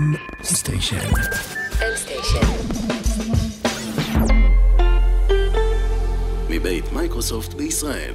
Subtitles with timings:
[0.00, 0.96] M Station.
[6.50, 8.14] מבית מייקרוסופט בישראל.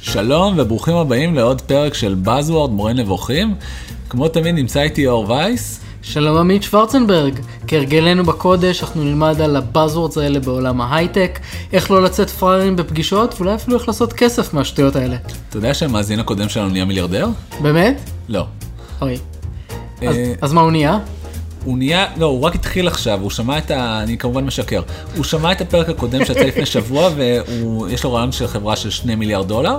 [0.00, 3.54] שלום וברוכים הבאים לעוד פרק של Buzzword מורה נבוכים.
[4.08, 5.80] כמו תמיד נמצא איתי אור וייס.
[6.02, 11.38] שלום עמית שוורצנברג, כהרגלנו בקודש אנחנו נלמד על ה buzzwords האלה בעולם ההייטק,
[11.72, 15.16] איך לא לצאת פראיירים בפגישות ואולי אפילו איך לעשות כסף מהשטויות האלה.
[15.48, 17.28] אתה יודע שהמאזין הקודם שלנו נהיה מיליארדר?
[17.62, 18.10] באמת?
[18.28, 18.46] לא.
[19.02, 19.18] אוי.
[20.08, 20.98] אז, אה, אז מה הוא נהיה?
[21.64, 24.02] הוא נהיה, לא, הוא רק התחיל עכשיו, הוא שמע את ה...
[24.02, 24.82] אני כמובן משקר.
[25.16, 29.18] הוא שמע את הפרק הקודם שיצא לפני שבוע, ויש לו רעיון של חברה של 2
[29.18, 29.78] מיליארד דולר.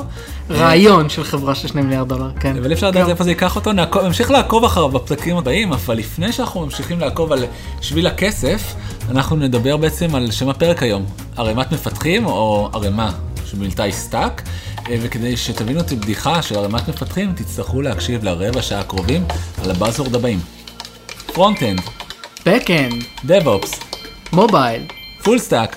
[0.49, 2.57] רעיון של חברה של 2 מיליארד דולר, כן.
[2.57, 3.71] אבל אי אפשר לדעת איפה זה ייקח אותו,
[4.03, 7.45] נמשיך לעקוב אחריו בפרקים הבאים, אבל לפני שאנחנו ממשיכים לעקוב על
[7.81, 8.75] שביל הכסף,
[9.09, 11.05] אנחנו נדבר בעצם על שם הפרק היום,
[11.37, 13.11] ערימת מפתחים או ערימה
[13.45, 14.41] שבמילתה היא stack,
[14.91, 19.23] וכדי שתבינו את הבדיחה של ערימת מפתחים, תצטרכו להקשיב לרבע שעה הקרובים
[19.63, 20.39] על ה buzzword הבאים.
[21.33, 21.81] Front-end,
[22.39, 23.85] Backend, DevOps,
[24.33, 24.87] mobile,
[25.23, 25.75] full stack,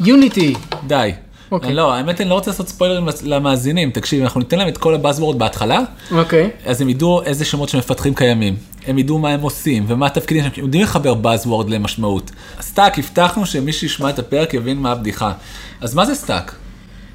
[0.00, 0.54] Unity.
[0.86, 1.12] די.
[1.50, 1.68] אוקיי.
[1.68, 4.94] אני לא, האמת אני לא רוצה לעשות ספוילרים למאזינים, תקשיב, אנחנו ניתן להם את כל
[4.94, 6.50] ה buzzword בהתחלה, אוקיי.
[6.66, 10.42] אז הם ידעו איזה שמות של מפתחים קיימים, הם ידעו מה הם עושים ומה התפקידים
[10.42, 12.30] שלהם, הם יודעים לחבר Buzzword למשמעות.
[12.60, 15.32] stack, הבטחנו שמי שישמע את הפרק יבין מה הבדיחה.
[15.80, 16.54] אז מה זה stack?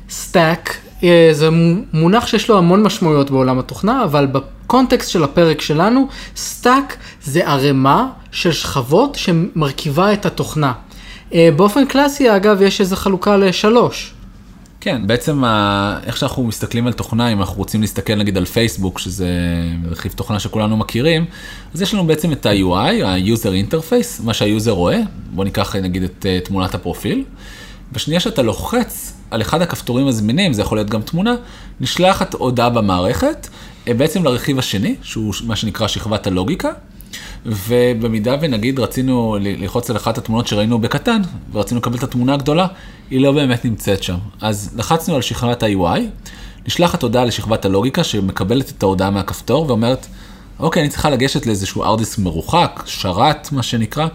[0.10, 0.87] stack
[1.32, 1.50] זה
[1.94, 8.08] מונח שיש לו המון משמעויות בעולם התוכנה, אבל בקונטקסט של הפרק שלנו, stack זה ערימה
[8.32, 10.74] של שכבות שמרכיבה את התוכנה.
[11.34, 14.14] אה, באופן קלאסי, אגב, יש איזו חלוקה לשלוש.
[14.82, 16.00] כן, בעצם ה...
[16.06, 19.30] איך שאנחנו מסתכלים על תוכנה, אם אנחנו רוצים להסתכל נגיד על פייסבוק, שזה
[19.90, 21.26] רכיב תוכנה שכולנו מכירים,
[21.74, 25.00] אז יש לנו בעצם את ה-UI, ה-user interface, מה שהיוזר רואה,
[25.32, 27.24] בוא ניקח נגיד את אה, תמונת הפרופיל.
[27.92, 31.36] בשנייה שאתה לוחץ על אחד הכפתורים הזמינים, זה יכול להיות גם תמונה,
[31.80, 33.48] נשלחת הודעה במערכת,
[33.88, 36.70] אה, בעצם לרכיב השני, שהוא מה שנקרא שכבת הלוגיקה,
[37.46, 41.22] ובמידה ונגיד רצינו ללחוץ על אחת התמונות שראינו בקטן,
[41.52, 42.68] ורצינו לקבל את התמונה הגדולה,
[43.10, 44.18] היא לא באמת נמצאת שם.
[44.42, 46.00] אז לחצנו על שכבת ה-UI,
[46.68, 50.08] נשלחת הודעה לשכבת הלוגיקה שמקבלת את ההודעה מהכפתור ואומרת,
[50.60, 54.08] אוקיי, אני צריכה לגשת לאיזשהו hard disk מרוחק, שרת מה שנקרא,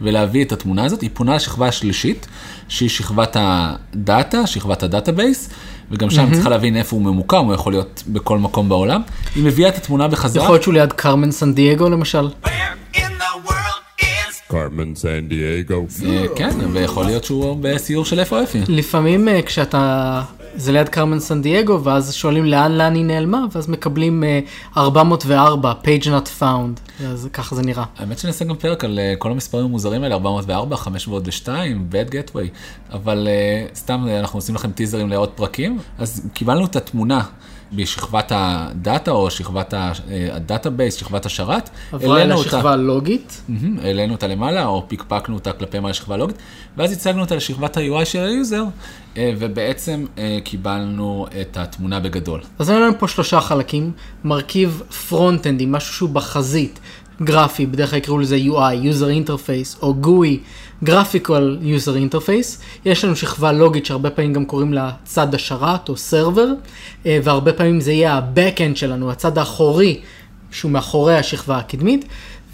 [0.00, 1.00] ולהביא את התמונה הזאת.
[1.00, 2.26] היא פונה לשכבה השלישית,
[2.68, 5.48] שהיא שכבת הדאטה, שכבת ה database,
[5.90, 9.02] וגם שם צריכה להבין איפה הוא ממוקם, הוא יכול להיות בכל מקום בעולם.
[9.34, 10.42] היא מביאה את התמונה בחזרה.
[10.42, 12.28] יכול להיות שהוא ליד קרמן סן דייגו למשל.
[12.44, 12.48] Where
[12.96, 16.04] in the world is Carmen San Diego.
[16.06, 18.58] אה, כן, ויכול להיות שהוא בסיור של איפה אפי.
[18.68, 20.22] לפעמים אה, כשאתה,
[20.56, 24.40] זה ליד קרמן סן דייגו, ואז שואלים לאן לאן היא נעלמה, ואז מקבלים אה,
[24.76, 27.84] 404, page not found, אז ככה זה נראה.
[27.98, 32.48] האמת שנעשה גם פרק על אה, כל המספרים המוזרים האלה, 404, 502, bad gateway,
[32.92, 37.22] אבל אה, סתם אה, אנחנו עושים לכם טיזרים לעוד פרקים, אז קיבלנו את התמונה.
[37.72, 39.92] בשכבת הדאטה או שכבת אה,
[40.32, 43.42] ה database, שכבת השרת, עברה אל אותה- השכבה הלוגית.
[43.82, 46.36] העלינו אותה למעלה, או פעפענו אותה כלפי מעלה שכבה לוגית,
[46.76, 48.64] ואז הצגנו אותה לשכבת ה-UI של ה user,
[49.16, 52.40] אה, ובעצם אה, קיבלנו את התמונה בגדול.
[52.58, 53.92] אז אין לנו פה שלושה חלקים,
[54.24, 56.80] מרכיב front-end י, משהו שהוא בחזית,
[57.22, 60.36] גרפי, בדרך כלל יקראו לזה UI, user interface, או GUI,
[60.84, 62.62] graphical user interface.
[62.84, 66.48] יש לנו שכבה לוגית שהרבה פעמים גם קוראים לה צד השרת או server,
[67.06, 70.00] אה, והרבה פעמים זה יהיה ה-backend שלנו, הצד האחורי,
[70.50, 72.04] שהוא מאחורי השכבה הקדמית.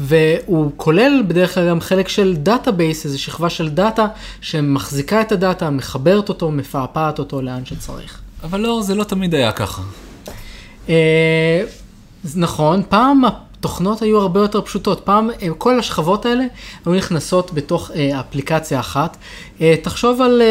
[0.00, 4.06] והוא כולל בדרך כלל גם חלק של database, איזו שכבה של דאטה
[4.40, 8.20] שמחזיקה את הדאטה, מחברת אותו, מפעפעת אותו לאן שצריך.
[8.42, 9.82] אבל לא, זה לא תמיד היה ככה.
[10.88, 11.64] אה,
[12.34, 13.22] נכון, פעם
[13.62, 15.00] התוכנות היו הרבה יותר פשוטות.
[15.00, 16.44] פעם אה, כל השכבות האלה
[16.86, 19.16] היו נכנסות בתוך אה, אפליקציה אחת.
[19.60, 20.42] אה, תחשוב על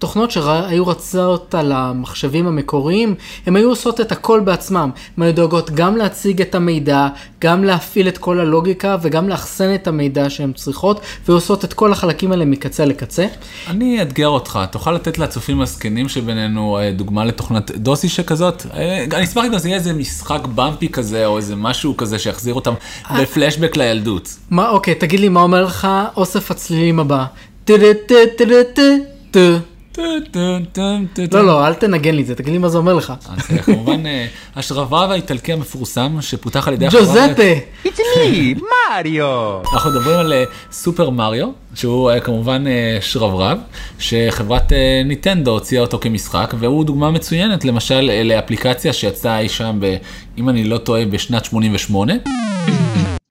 [0.00, 3.14] תוכנות שהיו רצות על המחשבים המקוריים,
[3.46, 4.90] הן היו עושות את הכל בעצמם.
[5.16, 7.08] הן היו דואגות גם להציג את המידע,
[7.40, 11.92] גם להפעיל את כל הלוגיקה וגם לאחסן את המידע שהן צריכות, והיו עושות את כל
[11.92, 13.26] החלקים האלה מקצה לקצה.
[13.68, 18.66] אני אאתגר אותך, תוכל לתת לצופים הזקנים שבינינו אה, דוגמה לתוכנת DOS י שכזאת?
[18.74, 22.54] אה, אני אשמח אם זה יהיה איזה משחק במפי כזה, או איזה משהו כזה שיחזיר
[22.54, 22.74] אותם
[23.18, 24.36] בפלשבק לילדות.
[24.50, 27.24] מה, אוקיי, תגיד לי מה אומר לך אוסף הצלילים הבא.
[27.64, 29.69] טו-טו-טו-טו-טו.
[29.98, 33.12] לא, לא, אל תנגן לי את זה, תגיד לי מה זה אומר לך.
[33.28, 34.26] אז אה, כמובן, אה,
[34.56, 37.02] השרברב האיטלקי המפורסם שפותח על ידי החברה...
[37.02, 37.42] ג'וזפה.
[37.84, 39.72] It's me, Mario.
[39.72, 42.64] אנחנו מדברים על אה, סופר מריו, שהוא כמובן
[43.00, 43.58] שרברב,
[43.98, 44.72] שחברת
[45.04, 49.96] ניטנדו הוציאה אותו כמשחק, והוא דוגמה מצוינת למשל לאפליקציה שיצאה אי שם, ב,
[50.38, 52.12] אם אני לא טועה, בשנת 88.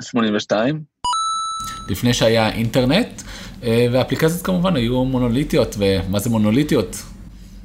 [0.02, 0.80] 82.
[1.90, 3.22] לפני שהיה אינטרנט,
[3.64, 7.04] והאפליקציות כמובן היו מונוליטיות, ומה זה מונוליטיות?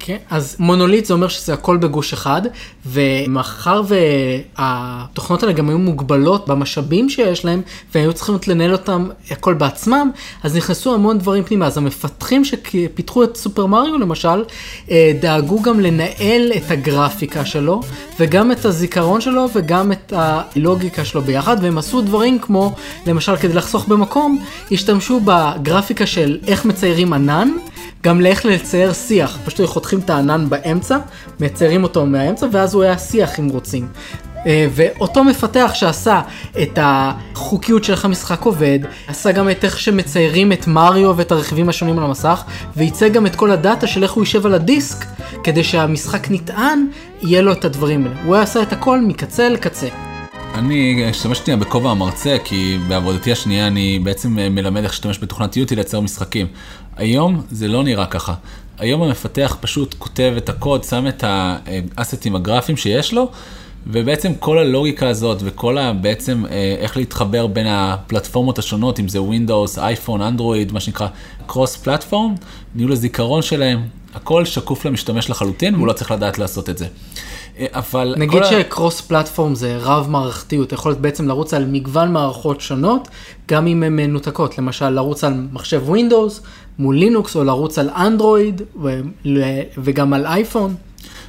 [0.07, 2.41] כן, אז מונוליט זה אומר שזה הכל בגוש אחד,
[2.85, 3.81] ומאחר
[4.57, 7.61] והתוכנות האלה גם היו מוגבלות במשאבים שיש להם,
[7.95, 10.11] והיו צריכים לנהל אותם הכל בעצמם,
[10.43, 11.67] אז נכנסו המון דברים פנימה.
[11.67, 14.43] אז המפתחים שפיתחו את סופר מריו למשל,
[14.91, 17.81] אה, דאגו גם לנהל את הגרפיקה שלו,
[18.19, 22.75] וגם את הזיכרון שלו, וגם את הלוגיקה שלו ביחד, והם עשו דברים כמו,
[23.07, 24.39] למשל כדי לחסוך במקום,
[24.71, 27.49] השתמשו בגרפיקה של איך מציירים ענן.
[28.05, 30.97] גם לאיך לצייר שיח, פשוט היו חותכים את הענן באמצע,
[31.39, 33.87] מציירים אותו מהאמצע, ואז הוא היה שיח אם רוצים.
[34.45, 36.21] אה, ואותו מפתח שעשה
[36.61, 41.69] את החוקיות של איך המשחק עובד, עשה גם את איך שמציירים את מריו ואת הרכיבים
[41.69, 42.43] השונים על המסך,
[42.77, 45.05] וייצא גם את כל הדאטה של איך הוא יישב על הדיסק,
[45.43, 46.87] כדי שהמשחק נטען,
[47.21, 48.15] יהיה לו את הדברים האלה.
[48.25, 50.14] הוא עשה את הכל מקצה לקצה.
[50.55, 55.57] אני אשתמש שנייה בכובע המרצה, כי בעבודתי השנייה אני בעצם אה, מלמד איך להשתמש בתוכנת
[55.57, 56.47] יוטי לייצר משחקים.
[56.95, 58.33] היום זה לא נראה ככה.
[58.77, 63.31] היום המפתח פשוט כותב את הקוד, שם את האסטים הגרפיים שיש לו,
[63.87, 65.93] ובעצם כל הלוגיקה הזאת וכל ה...
[65.93, 71.07] בעצם אה, איך להתחבר בין הפלטפורמות השונות, אם זה Windows, אייפון, אנדרואיד, מה שנקרא
[71.45, 72.35] קרוס פלטפורם,
[72.75, 73.81] ניהול הזיכרון שלהם,
[74.13, 76.87] הכל שקוף למשתמש לחלוטין, והוא לא צריך לדעת לעשות את זה.
[77.59, 78.15] אה, אבל...
[78.17, 83.07] נגיד שקרוס פלטפורם זה רב מערכתיות, יכול להיות בעצם לרוץ על מגוון מערכות שונות,
[83.47, 86.41] גם אם הן מנותקות, למשל לרוץ על מחשב Windows
[86.79, 88.61] מול לינוקס, או לרוץ על אנדרואיד
[89.77, 90.75] וגם על אייפון.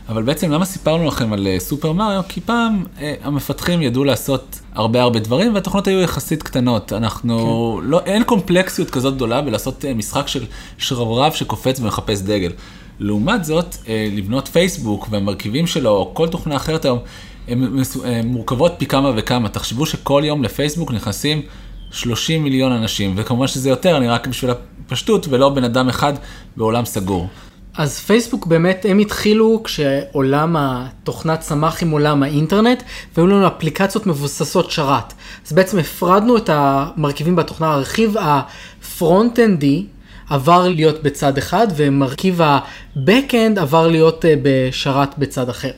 [0.09, 2.23] אבל בעצם למה סיפרנו לכם על אה, סופר מריו?
[2.29, 6.93] כי פעם אה, המפתחים ידעו לעשות הרבה הרבה דברים והתוכנות היו יחסית קטנות.
[6.93, 7.89] אנחנו, כן.
[7.89, 10.45] לא, אין קומפלקסיות כזאת גדולה בלעשות אה, משחק של
[10.79, 12.53] שרברב שקופץ ומחפש דגל.
[12.99, 16.99] לעומת זאת, אה, לבנות פייסבוק והמרכיבים שלו, או כל תוכנה אחרת היום,
[17.49, 17.65] הן
[18.25, 19.49] מורכבות פי כמה וכמה.
[19.49, 21.43] תחשבו שכל יום לפייסבוק נכנסים
[21.91, 26.13] 30 מיליון אנשים, וכמובן שזה יותר, אני רק בשביל הפשטות, ולא בן אדם אחד
[26.57, 27.29] בעולם סגור.
[27.79, 32.83] אז פייסבוק באמת, הם התחילו כשעולם התוכנה צמח עם עולם האינטרנט,
[33.17, 35.13] והיו לנו אפליקציות מבוססות שרת.
[35.47, 39.87] אז בעצם הפרדנו את המרכיבים בתוכנה, הרכיב הפרונט-אנדי
[40.31, 45.71] עבר להיות בצד אחד, ומרכיב ה-Backend עבר להיות אה, בשרת בצד אחר.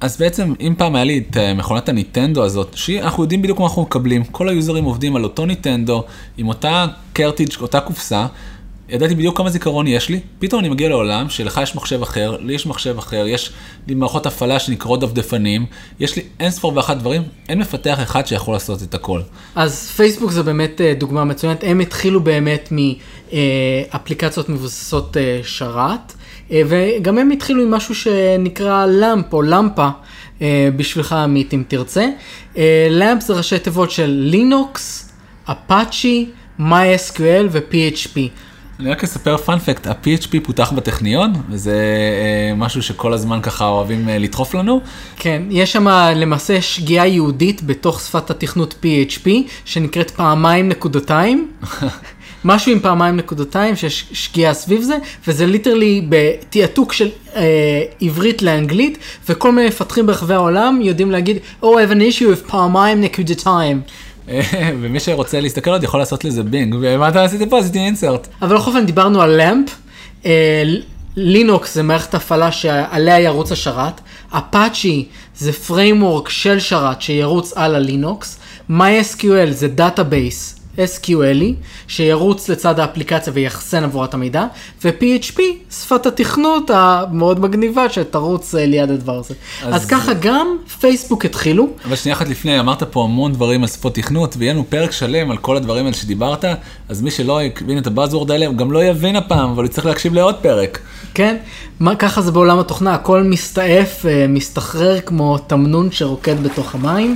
[0.00, 3.66] אז בעצם, אם פעם היה לי את אה, מכונת הניטנדו הזאת, שאנחנו יודעים בדיוק מה
[3.66, 6.04] אנחנו מקבלים, כל היוזרים עובדים על אותו ניטנדו,
[6.38, 8.26] עם אותה קרטיג', אותה קופסה,
[8.88, 12.54] ידעתי בדיוק כמה זיכרון יש לי, פתאום אני מגיע לעולם שלך יש מחשב אחר, לי
[12.54, 13.52] יש מחשב אחר, יש
[13.88, 15.66] לי מערכות הפעלה שנקראות דפדפנים,
[16.00, 19.20] יש לי אין ספור ואחת דברים, אין מפתח אחד שיכול לעשות את הכל.
[19.54, 22.68] אז פייסבוק זה באמת אה, דוגמה מצוינת, הם התחילו באמת
[23.32, 26.12] מאפליקציות מבוססות אה, שרת,
[26.50, 29.88] אה, וגם הם התחילו עם משהו שנקרא למפ או למפה.
[30.76, 32.06] בשבילך עמית אם תרצה.
[32.90, 35.12] LAMP זה ראשי תיבות של Linux,
[35.44, 36.30] Apache,
[36.60, 38.18] MySQL ו-PHP.
[38.82, 44.08] אני רק אספר fun fact, ה-PHP פותח בטכניון, וזה אה, משהו שכל הזמן ככה אוהבים
[44.08, 44.80] אה, לדחוף לנו.
[45.16, 49.28] כן, יש שם למעשה שגיאה יהודית בתוך שפת התכנות PHP,
[49.64, 51.50] שנקראת פעמיים נקודתיים.
[52.44, 54.96] משהו עם פעמיים נקודתיים, שיש שגיאה סביב זה,
[55.26, 58.98] וזה literally בתעתוק של אה, עברית לאנגלית,
[59.28, 63.80] וכל מיני מפתחים ברחבי העולם יודעים להגיד, Oh, I have an issue with פעמיים נקודתיים.
[64.80, 67.58] ומי שרוצה להסתכל עוד יכול לעשות לזה Bing, ומה אתה עשית פה?
[67.58, 68.28] עשיתי insert.
[68.42, 69.78] אבל בכל אופן דיברנו על LAMP,
[71.16, 74.00] Linux זה מערכת הפעלה שעליה ירוץ השרת,
[74.30, 75.04] אפאצ'י
[75.36, 78.38] זה framework של שרת שירוץ על ה Linux,
[78.70, 81.52] MySQL זה database SQL י,
[81.88, 84.46] שירוץ לצד האפליקציה ויחסן עבורה את המידע,
[84.84, 89.34] ו-PHP, שפת התכנות המאוד מגניבה שתרוץ אה, ליד הדבר הזה.
[89.62, 91.68] אז, אז ככה גם פייסבוק התחילו.
[91.84, 95.30] אבל שנייה אחת לפני, אמרת פה המון דברים על שפות תכנות, ויהיה לנו פרק שלם
[95.30, 96.44] על כל הדברים האלה שדיברת,
[96.88, 100.34] אז מי שלא הבין את הבאזוורד האלה, גם לא יבין הפעם, אבל צריך להקשיב לעוד
[100.34, 100.78] פרק.
[101.14, 101.36] כן,
[101.80, 107.14] מה, ככה זה בעולם התוכנה, הכל מסתעף, אה, מסתחרר כמו תמנון שרוקד בתוך המים.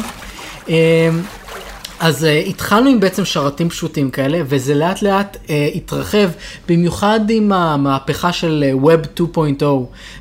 [2.00, 6.28] אה, אז uh, התחלנו עם בעצם שרתים פשוטים כאלה, וזה לאט לאט uh, התרחב,
[6.68, 9.64] במיוחד עם המהפכה של uh, Web 2.0.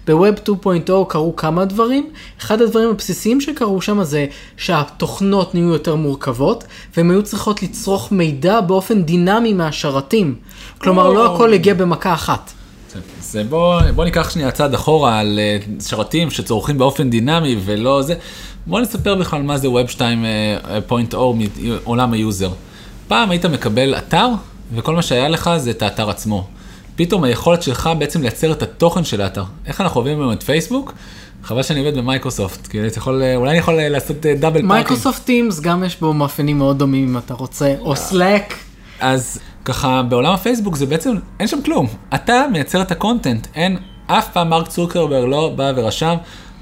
[0.07, 2.09] ב-Web 2.0 קרו כמה דברים,
[2.41, 4.25] אחד הדברים הבסיסיים שקרו שם זה
[4.57, 6.63] שהתוכנות נהיו יותר מורכבות,
[6.97, 10.35] והן היו צריכות לצרוך מידע באופן דינמי מהשרתים.
[10.77, 12.51] כלומר, לא הכל הגיע במכה אחת.
[13.21, 15.39] זה בוא, בוא ניקח שנייה צעד אחורה על
[15.87, 18.15] שרתים שצורכים באופן דינמי ולא זה.
[18.67, 21.15] בוא נספר בכלל מה זה Web 2.0
[21.83, 22.49] מעולם ה user.
[23.07, 24.27] פעם היית מקבל אתר,
[24.75, 26.47] וכל מה שהיה לך זה את האתר עצמו.
[26.95, 29.43] פתאום היכולת שלך בעצם לייצר את התוכן של האתר.
[29.65, 30.93] איך אנחנו אוהבים היום את פייסבוק?
[31.43, 34.65] חבל שאני עובד במייקרוסופט, כי אתה יכול, אולי אני יכול לעשות double parking.
[34.65, 38.53] מייקרוסופט Teams גם יש בו מאפיינים מאוד דומים אם אתה רוצה, או Slack.
[38.99, 41.87] אז ככה בעולם הפייסבוק זה בעצם, אין שם כלום.
[42.15, 46.15] אתה מייצר את ה content, אין אף פעם מרק צוקרברג לא בא ורשם,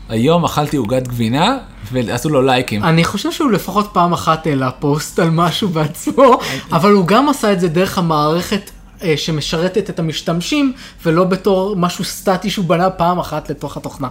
[0.10, 1.58] היום אכלתי עוגת גבינה,
[1.92, 2.84] ועשו לו לייקים.
[2.84, 6.40] אני חושב שהוא לפחות פעם אחת העלה פוסט על משהו בעצמו,
[6.72, 8.72] אבל הוא גם עשה את זה דרך המערכת
[9.04, 10.74] אה, שמשרתת את המשתמשים,
[11.06, 14.08] ולא בתור משהו סטטי שהוא בנה פעם אחת לתוך התוכנה.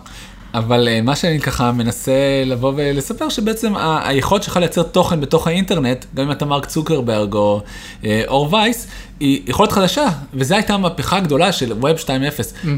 [0.54, 2.12] אבל אה, מה שאני ככה מנסה
[2.46, 7.34] לבוא ולספר, שבעצם ה- היכולת שלך לייצר תוכן בתוך האינטרנט, גם אם אתה מרק צוקרברג
[7.34, 7.60] או
[8.04, 8.86] אה, אור וייס,
[9.20, 10.04] היא יכולת חדשה,
[10.34, 12.08] וזו הייתה המהפכה הגדולה של Web 2.0.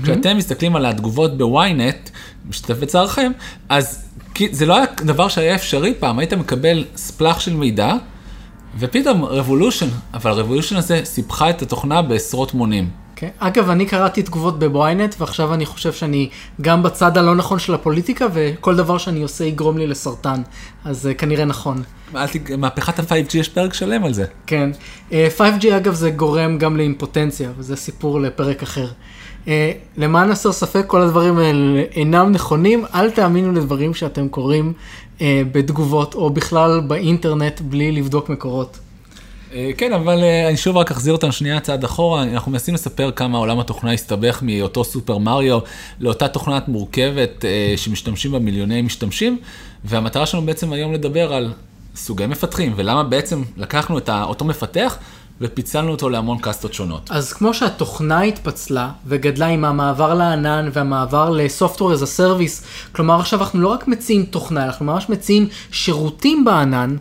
[0.04, 2.10] כשאתם מסתכלים על התגובות בוויינט,
[2.48, 3.32] משתתף בצערכם,
[3.68, 4.04] אז
[4.34, 7.94] כי זה לא היה דבר שהיה אפשרי פעם, היית מקבל ספלח של מידע,
[8.78, 12.88] ופתאום רבולושן, אבל הרבולושן הזה סיפחה את התוכנה בעשרות מונים.
[13.16, 13.28] כן.
[13.38, 16.28] אגב, אני קראתי תגובות בוויינט, ועכשיו אני חושב שאני
[16.60, 20.42] גם בצד הלא נכון של הפוליטיקה, וכל דבר שאני עושה יגרום לי לסרטן.
[20.84, 21.82] אז זה כנראה נכון.
[22.58, 24.24] מהפכת ה-5G יש פרק שלם על זה.
[24.46, 24.70] כן.
[25.12, 28.88] אה, 5G אגב זה גורם גם לאימפוטנציה, וזה סיפור לפרק אחר.
[29.48, 34.72] אה, למען הסר ספק, כל הדברים האלה אינם נכונים, אל תאמינו לדברים שאתם קוראים
[35.20, 38.78] אה, בתגובות, או בכלל באינטרנט בלי לבדוק מקורות.
[39.54, 43.10] אה, כן, אבל אה, אני שוב רק אחזיר אותנו שנייה צעד אחורה, אנחנו מנסים לספר
[43.10, 45.58] כמה עולם התוכנה הסתבך מאותו סופר מריו
[46.00, 49.38] לאותה תוכנת מורכבת אה, שמשתמשים בה מיליוני משתמשים,
[49.84, 51.52] והמטרה שלנו בעצם היום לדבר על
[51.96, 54.98] סוגי מפתחים, ולמה בעצם לקחנו את אותו מפתח
[55.40, 57.10] ופיצלנו אותו להמון קאסטות שונות.
[57.10, 63.40] אז כמו שהתוכנה התפצלה וגדלה עם המעבר לענן והמעבר ל-Software as a Service, כלומר עכשיו
[63.40, 66.96] אנחנו לא רק מציעים תוכנה, אנחנו ממש מציעים שירותים בענן,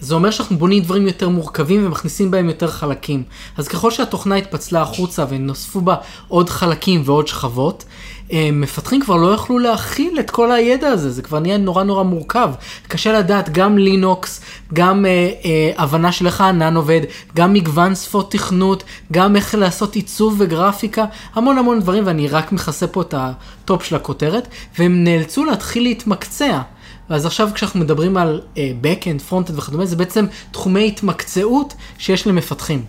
[0.00, 3.22] זה אומר שאנחנו בונים דברים יותר מורכבים ומכניסים בהם יותר חלקים.
[3.56, 5.94] אז ככל שהתוכנה התפצלה החוצה ונוספו בה
[6.28, 7.84] עוד חלקים ועוד שכבות,
[8.32, 12.02] אה, מפתחים כבר לא יכלו להכיל את כל הידע הזה, זה כבר נהיה נורא נורא
[12.02, 12.50] מורכב.
[12.88, 14.40] קשה לדעת גם לינוקס,
[14.72, 15.10] גם אה,
[15.44, 17.00] אה, הבנה של איך הענן עובד,
[17.36, 22.86] גם מגוון שפות תכנות, גם איך לעשות עיצוב וגרפיקה, המון המון דברים, ואני רק מכסה
[22.86, 24.48] פה את ה-top של הכותרת,
[24.78, 26.60] והם נאלצו להתחיל להתמקצע.
[27.08, 32.84] אז עכשיו כשאנחנו מדברים על אה, Backend, Frontend וכדומה, זה בעצם תחומי התמקצעות שיש למפתחים.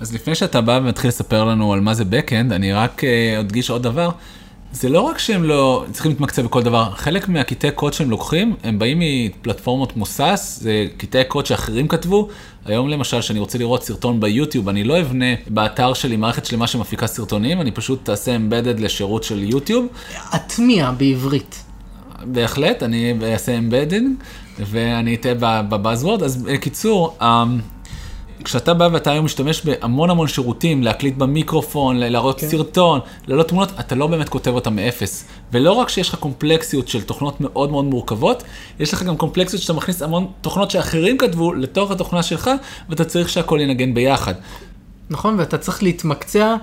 [0.00, 3.70] אז לפני שאתה בא ומתחיל לספר לנו על מה זה Backend, אני רק אה, אדגיש
[3.70, 4.10] עוד דבר.
[4.72, 8.78] זה לא רק שהם לא צריכים להתמקצע בכל דבר, חלק מהקטעי קוד שהם לוקחים, הם
[8.78, 12.28] באים מפלטפורמות SAS, זה קטעי קוד שאחרים כתבו.
[12.64, 17.06] היום למשל, שאני רוצה לראות סרטון ביוטיוב, אני לא אבנה באתר שלי מערכת שלמה שמפיקה
[17.06, 19.86] סרטונים, אני פשוט אעשה אמבדד לשירות של יוטיוב.
[20.30, 21.67] הטמיע בעברית.
[22.24, 24.14] בהחלט, אני אעשה אמבדינג,
[24.58, 26.22] ואני אטעה בבאזוורד.
[26.22, 27.60] אז בקיצור, אמ,
[28.44, 32.48] כשאתה בא ואתה היום משתמש בהמון המון שירותים, להקליט במיקרופון, להראות כן.
[32.48, 35.24] סרטון, להעלות תמונות, אתה לא באמת כותב אותם מאפס.
[35.52, 38.42] ולא רק שיש לך קומפלקסיות של תוכנות מאוד מאוד מורכבות,
[38.80, 42.50] יש לך גם קומפלקסיות שאתה מכניס המון תוכנות שאחרים כתבו לתוך התוכנה שלך,
[42.88, 44.34] ואתה צריך שהכל ינגן ביחד.
[45.10, 46.56] נכון, ואתה צריך להתמקצע,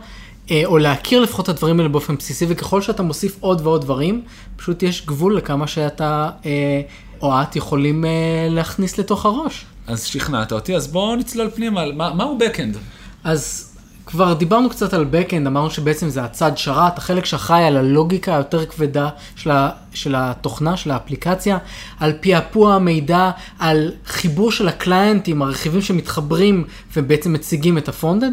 [0.66, 4.22] או להכיר לפחות את הדברים האלה באופן בסיסי, וככל שאתה מוסיף עוד ועוד דברים,
[4.56, 6.82] פשוט יש גבול לכמה שאתה אה,
[7.22, 8.10] או את יכולים אה,
[8.50, 9.66] להכניס לתוך הראש.
[9.88, 12.78] אז שכנעת אותי, אז בואו נצלול פנימה, מה, מהו Backend?
[13.24, 13.75] אז
[14.06, 18.66] כבר דיברנו קצת על Backend, אמרנו שבעצם זה הצד שרת, החלק שאחראי על הלוגיקה היותר
[18.66, 21.58] כבדה של, ה, של התוכנה, של האפליקציה,
[22.00, 26.64] על פעפוע המידע, על חיבור של ה-clientים, הרכיבים שמתחברים
[26.96, 28.32] ובעצם מציגים את ה-Frontend.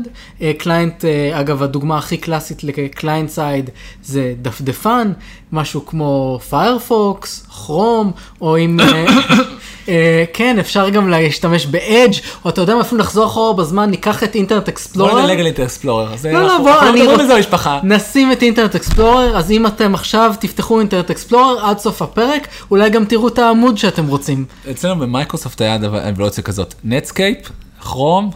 [0.59, 3.71] client, אגב, הדוגמה הכי קלאסית ל-client side
[4.03, 5.13] זה דפדפן,
[5.53, 8.77] משהו כמו Firefox, Chrome, או אם...
[9.89, 14.23] אה, כן, אפשר גם להשתמש ב-Edge, או אתה יודע מה, אפילו נחזור אחורה בזמן, ניקח
[14.25, 15.13] את Internet Explorer.
[15.13, 16.09] בוא נדלג על Internet Explorer.
[16.33, 17.81] לא, לא, בוא, אני מדברים רוצ- בזה במשפחה.
[17.85, 22.91] נשים את Internet Explorer, אז אם אתם עכשיו תפתחו Internet Explorer עד סוף הפרק, אולי
[22.91, 24.45] גם תראו את העמוד שאתם רוצים.
[24.71, 27.39] אצלנו ב-Microsoft היה אבולוציה כזאת, Netscape,
[27.81, 28.31] Chrome,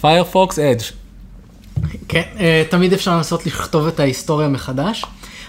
[0.00, 0.80] Firefox, Edge.
[2.08, 5.04] כן, אה, תמיד אפשר לנסות לכתוב את ההיסטוריה מחדש.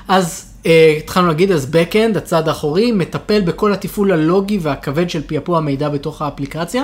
[0.08, 5.58] אז אה, התחלנו להגיד, אז Backend, הצד האחורי, מטפל בכל התפעול הלוגי והכבד של פעפוע
[5.58, 6.84] המידע בתוך האפליקציה.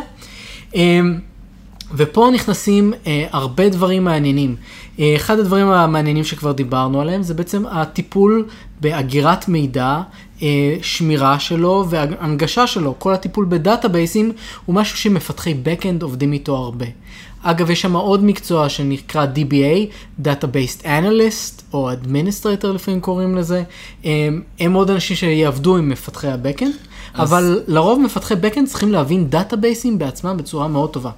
[0.75, 0.99] אה,
[1.95, 4.55] ופה נכנסים אה, הרבה דברים מעניינים.
[4.99, 8.45] אה, אחד הדברים המעניינים שכבר דיברנו עליהם זה בעצם הטיפול
[8.81, 10.01] באגירת מידע,
[10.41, 12.95] אה, שמירה שלו והנגשה שלו.
[12.99, 14.31] כל הטיפול בדאטאבייסים
[14.65, 16.85] הוא משהו שמפתחי Backend עובדים איתו הרבה.
[17.41, 19.91] אגב, יש שם עוד מקצוע שנקרא DBA,
[20.23, 23.63] Database Analyst, או Administrator לפעמים קוראים לזה.
[24.03, 26.63] הם, הם עוד אנשים שיעבדו עם מפתחי ה-Backend,
[27.13, 31.11] אז- אבל לרוב מפתחי Backend צריכים להבין databaseים בעצמם בצורה מאוד טובה.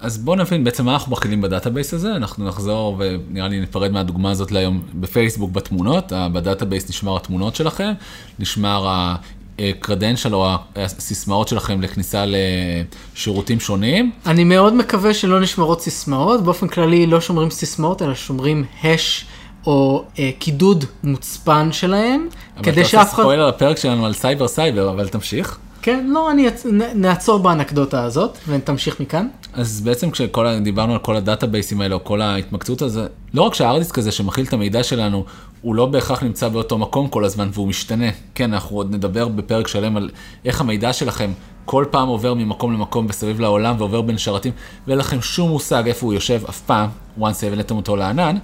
[0.00, 4.30] אז בואו נבין בעצם מה אנחנו מכילים ב-database הזה, אנחנו נחזור ונראה לי נפרד מהדוגמה
[4.30, 7.92] הזאת להיום בפייסבוק בתמונות, ב-database נשמר התמונות שלכם,
[8.38, 9.14] נשמר
[9.58, 14.10] ה-credential או הסיסמאות שלכם לכניסה לשירותים שונים.
[14.26, 19.24] אני מאוד מקווה שלא נשמרות סיסמאות, באופן כללי לא שומרים סיסמאות, אלא שומרים hash
[19.66, 23.22] או אה, קידוד מוצפן שלהם, אבל כדי אתה עושה שאף אחד...
[23.22, 25.58] ספוילר על הפרק שלנו על סייבר סייבר, אבל תמשיך.
[25.86, 26.66] כן, לא, אני אצ...
[26.94, 29.28] נעצור באנקדוטה הזאת ותמשיך מכאן.
[29.52, 33.54] אז בעצם כשכל ה- דיברנו על כל ה-databaseים האלה, או כל ההתמקצעות הזה, לא רק
[33.54, 35.24] שהארדיסק הזה שמכיל את המידע שלנו,
[35.62, 38.06] הוא לא בהכרח נמצא באותו מקום כל הזמן והוא משתנה.
[38.34, 40.10] כן, אנחנו עוד נדבר בפרק שלם על
[40.44, 41.30] איך המידע שלכם
[41.64, 44.52] כל פעם עובר ממקום למקום מסביב לעולם ועובר בין שרתים,
[44.86, 46.88] ואין לכם שום מושג איפה הוא יושב אף פעם,
[47.20, 48.36] once הבאתם אותו לענן.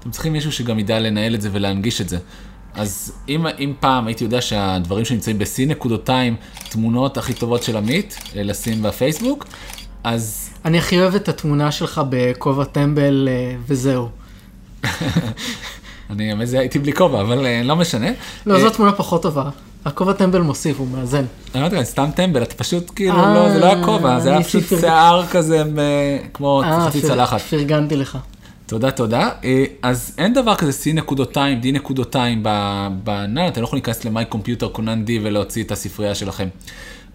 [0.00, 2.18] אתם צריכים מישהו שגם ידע לנהל את זה ולהנגיש את זה.
[2.74, 6.36] אז אם, אם פעם הייתי יודע שהדברים שנמצאים בשיא נקודותיים,
[6.68, 9.46] תמונות הכי טובות של עמית, אה, לשים בפייסבוק,
[10.04, 14.08] אז אני הכי אוהב את התמונה שלך בכובע טמבל אה, וזהו.
[16.10, 18.10] אני האמת זה הייתי בלי כובע, אבל אה, לא משנה.
[18.46, 19.50] לא, אה, זו תמונה פחות טובה.
[19.84, 21.24] הכובע טמבל מוסיף, הוא מאזן.
[21.54, 24.30] אני אמרתי לך, סתם טמבל, אתה פשוט כאילו, אה, לא, זה לא היה כובע, זה
[24.30, 24.62] היה פשוט.
[24.80, 27.40] שיער כזה אה, כמו אה, חצי צלחת.
[27.40, 28.18] פרגנתי לך.
[28.72, 29.30] תודה, תודה.
[29.44, 32.42] אה, אז אין דבר כזה C נקודותיים, D נקודותיים
[33.04, 36.48] בענן, אתם לא יכולים להיכנס ל-My Computer קונן D ולהוציא את הספרייה שלכם.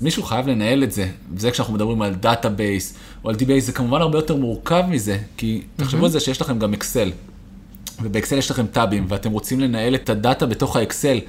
[0.01, 4.01] מישהו חייב לנהל את זה, וזה כשאנחנו מדברים על database או על DBA, זה כמובן
[4.01, 7.11] הרבה יותר מורכב מזה, כי תחשבו על זה שיש לכם גם אקסל,
[8.01, 11.19] ובאקסל יש לכם tabים, ואתם רוצים לנהל את ה-data בתוך האקסל.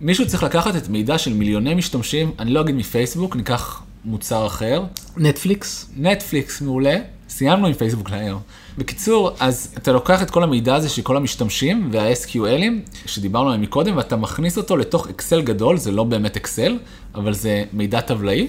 [0.00, 4.84] מישהו צריך לקחת את מידע של מיליוני משתמשים, אני לא אגיד מפייסבוק, ניקח מוצר אחר,
[5.16, 5.90] Netflix?
[5.96, 6.96] Netflix מעולה,
[7.36, 8.40] סיימנו עם פייסבוק להיום.
[8.78, 13.96] בקיצור, אז אתה לוקח את כל המידע הזה של כל המשתמשים וה-SQLים שדיברנו עליהם מקודם,
[13.96, 16.78] ואתה מכניס אותו לתוך אקסל גדול, זה לא באמת אקסל,
[17.14, 18.48] אבל זה מידע טבלאי,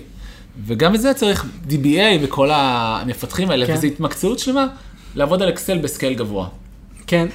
[0.65, 3.73] וגם את זה צריך DBA וכל המפתחים האלה, כן.
[3.73, 4.67] וזו התמקצעות שלמה,
[5.15, 6.47] לעבוד על אקסל ב-scale גבוה.
[7.07, 7.27] כן.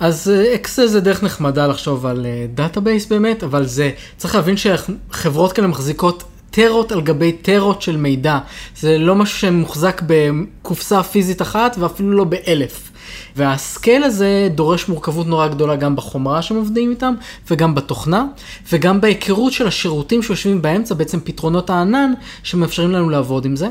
[0.00, 5.52] אז אה, אקסל זה דרך נחמדה לחשוב על database באמת, אבל זה, צריך להבין שחברות
[5.52, 8.38] כאלה מחזיקות טרות על גבי טרות של מידע.
[8.76, 12.90] זה לא משהו שמוחזק בקופסה פיזית אחת ואפילו לא באלף.
[13.36, 17.14] והסקייל הזה דורש מורכבות נורא גדולה גם בחומרה שהם עובדים איתם,
[17.50, 18.26] וגם בתוכנה,
[18.72, 23.68] וגם בהיכרות של השירותים שיושבים באמצע, בעצם פתרונות הענן שמאפשרים לנו לעבוד עם זה.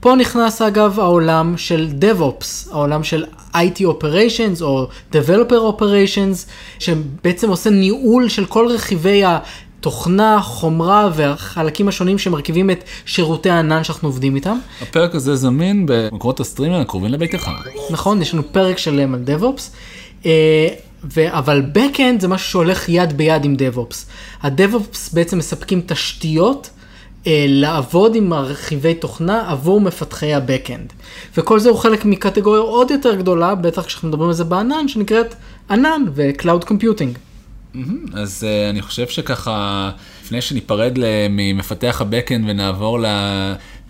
[0.00, 7.70] פה נכנס אגב העולם של DevOps, העולם של IT Operations או Developer Operations, שבעצם עושה
[7.70, 9.22] ניהול של כל רכיבי
[9.80, 14.58] תוכנה, חומרה והחלקים השונים שמרכיבים את שירותי הענן שאנחנו עובדים איתם.
[14.82, 17.50] הפרק הזה זמין במקורות ה-streaming הקרובים לביתך.
[17.90, 19.62] נכון, יש לנו פרק שלם על DevOps,
[20.26, 20.68] אה,
[21.14, 23.96] ו- אבל Backend זה משהו שהולך יד ביד עם DevOps.
[24.42, 26.70] ה-DevOps בעצם מספקים תשתיות
[27.26, 30.92] אה, לעבוד עם הרכיבי תוכנה עבור מפתחי ה-Backend.
[31.36, 35.34] וכל זה הוא חלק מקטגוריה עוד יותר גדולה, בטח כשאנחנו מדברים על זה בענן, שנקראת
[35.70, 37.25] ענן ו-Cloud Computing.
[38.14, 39.90] אז uh, אני חושב שככה,
[40.24, 40.98] לפני שניפרד
[41.30, 42.98] ממפתח ה-Backend ונעבור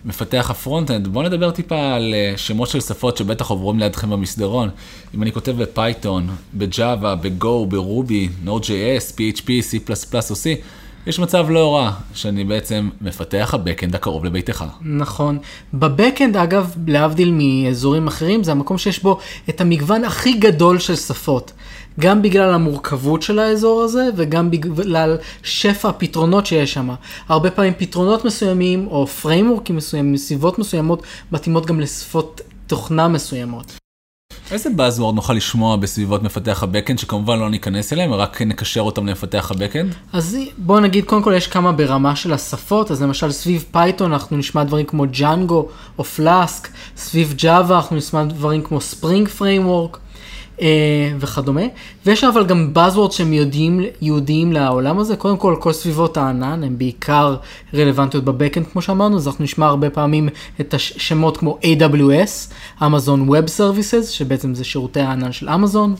[0.05, 4.69] למפתח ה-Frontend, בואו נדבר טיפה על uh, שמות של שפות שבטח עוברים לידכם במסדרון.
[5.15, 9.93] אם אני כותב בפייתון, בג'אווה, בגו, ברובי, Node.js, PHP, C++
[10.29, 10.61] או C,
[11.07, 14.65] יש מצב לא רע שאני בעצם מפתח ה-Backend הקרוב לביתך.
[14.81, 15.37] נכון.
[15.73, 21.51] ב-Backend, אגב, להבדיל מאזורים אחרים, זה המקום שיש בו את המגוון הכי גדול של שפות.
[21.99, 26.89] גם בגלל המורכבות של האזור הזה, וגם בגלל שפע הפתרונות שיש שם.
[27.27, 33.77] הרבה פעמים פתרונות מסוימים, או frameworkים מסוימים, מסביבות מסוימות, מתאימות גם לשפות תוכנה מסוימות.
[34.51, 39.51] איזה Buzzword נוכל לשמוע בסביבות מפתח ה-Backend, שכמובן לא ניכנס אליהם, רק נקשר אותם למפתח
[39.51, 39.95] ה-Backend?
[40.13, 44.37] אז בואו נגיד, קודם כל יש כמה ברמה של השפות, אז למשל סביב Python אנחנו
[44.37, 49.97] נשמע דברים כמו ג'אנגו או Flask, סביב Java אנחנו נשמע דברים כמו Spring Framework.
[50.61, 50.67] אה,
[51.19, 51.61] וכדומה,
[52.05, 56.77] ויש אבל גם Buzzwords שהם ייעודיים, ייעודיים לעולם הזה, קודם כל כל סביבות הענן הן
[56.77, 57.35] בעיקר
[57.73, 60.29] רלוונטיות ב-Backend כמו שאמרנו, אז אנחנו נשמע הרבה פעמים
[60.61, 65.95] את השמות כמו AWS, Amazon Web Services, שבעצם זה שירותי הענן של אמזון,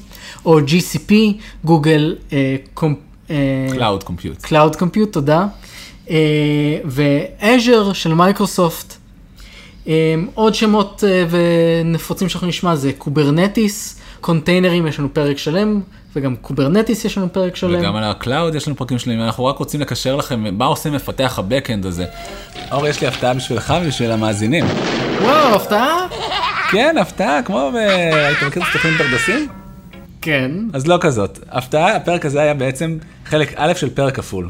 [0.46, 1.14] או GCP,
[1.66, 2.56] Google אה.
[3.30, 4.46] אה, Cloud Compute.
[4.46, 5.48] Cloud Compute, תודה.
[6.86, 8.94] ו-Azure של מייקרוסופט.
[10.34, 15.82] עוד שמות ונפוצים שאנחנו נשמע זה Kubernetes, containerים יש לנו פרק שלם,
[16.16, 17.80] וגם Kubernetes יש לנו פרק שלם.
[17.80, 21.36] וגם על ה-cloud יש לנו פרקים שלמים, אנחנו רק רוצים לקשר לכם מה עושה מפתח
[21.40, 22.06] ה-Backend הזה.
[22.72, 24.66] אור, יש לי הפתעה בשבילך ובשביל המאזינים.
[25.22, 26.08] וואו, הפתעה?
[26.72, 27.76] כן, הפתעה, כמו ב...
[27.76, 29.48] היית מכיר את סוכריות פרדסים?
[30.22, 30.52] כן.
[30.74, 31.40] אז לא כזאת.
[31.52, 34.50] הפתעה, הפרק הזה היה בעצם חלק א' של פרק כפול.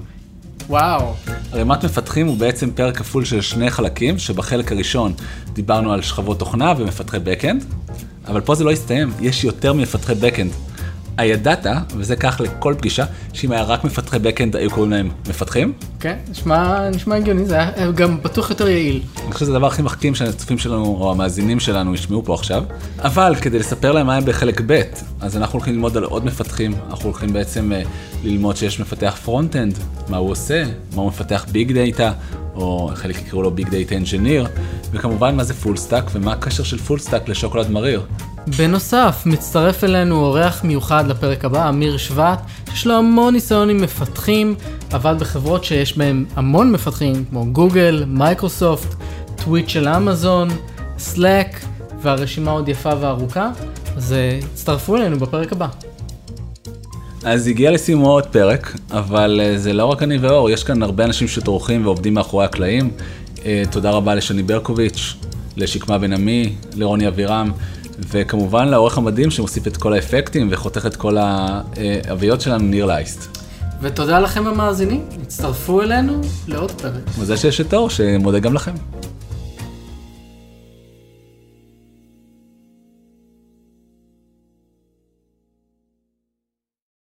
[0.70, 1.14] וואו.
[1.54, 5.14] ערימת מפתחים הוא בעצם פרק כפול של שני חלקים, שבחלק הראשון
[5.54, 7.66] דיברנו על שכבות תוכנה ומפתחי בקאנד,
[8.28, 10.52] אבל פה זה לא הסתיים, יש יותר ממפתחי בקאנד.
[11.18, 11.66] הידעת,
[11.98, 15.74] וזה כך לכל פגישה, שאם היה רק מפתחי backend היו קוראים להם מפתחים?
[16.00, 19.02] כן, נשמע, נשמע הגיוני, זה היה גם בטוח יותר יעיל.
[19.24, 22.64] אני חושב שזה הדבר הכי מחכים שהצופים שלנו, או המאזינים שלנו, ישמעו פה עכשיו.
[23.00, 24.82] אבל כדי לספר להם מה היה בחלק ב',
[25.22, 27.82] אז אנחנו הולכים ללמוד על עוד מפתחים, אנחנו הולכים בעצם אה,
[28.24, 29.78] ללמוד שיש מפתח front-end,
[30.10, 30.64] מה הוא עושה,
[30.96, 32.12] מה הוא מפתח big data,
[32.58, 34.48] או חלק יקראו לו big data engineer,
[34.92, 38.06] וכמובן מה זה full stack ומה הקשר של full stack לשוקולד מריר.
[38.58, 42.40] בנוסף, מצטרף אלינו אורח מיוחד לפרק הבא, אמיר שבט,
[42.70, 44.56] שיש לו המון ניסיון עם מפתחים,
[44.92, 48.96] עבד בחברות שיש בהן המון מפתחים, כמו גוגל, מייקרוסופט,
[49.36, 50.50] טוויט של אמזון,
[50.98, 51.60] סלאק,
[52.02, 53.50] והרשימה עוד יפה וארוכה,
[53.96, 55.68] אז אה, הצטרפו אלינו בפרק הבא.
[57.28, 61.06] אז הגיע לסיומו עוד פרק, אבל אה, זה לא רק אני ואור, יש כאן הרבה
[61.06, 62.92] אנשים שטורחים ועובדים מאחורי הקלעים.
[63.46, 65.16] אה, תודה רבה לשני ברקוביץ',
[65.58, 67.52] לשקמה בן עמי, לרוני אבירם,
[68.10, 73.38] וכמובן לעורך המדהים שמוסיף את כל האפקטים וחותך את כל האביות שלנו, ניר לייסט.
[73.82, 77.04] ותודה לכם המאזינים, הצטרפו אלינו לעוד פרק.
[77.20, 78.74] וזה שיש את אור, שמודה גם לכם.